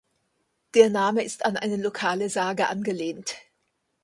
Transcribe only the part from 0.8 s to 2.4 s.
Name ist an eine lokale